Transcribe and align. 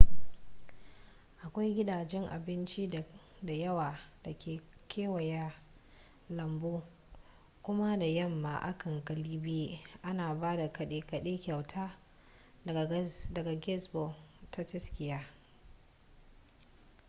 akwai 1.45 1.71
gidajen 1.77 2.25
abinci 2.35 2.89
da 3.43 3.53
yawa 3.53 3.99
da 4.23 4.33
ke 4.37 4.61
kewaye 4.87 5.33
da 5.37 5.53
lambu 6.29 6.83
kuma 7.63 7.97
da 7.99 8.05
yamma 8.05 8.57
a 8.61 8.77
can 8.77 9.01
galibi 9.05 9.79
ana 10.03 10.33
ba 10.35 10.57
da 10.57 10.67
kade 10.71 11.01
kade 11.01 11.37
kyauta 11.39 11.99
daga 13.33 13.55
gazebo 13.59 14.15
ta 14.51 14.63
tsakiya 14.65 15.25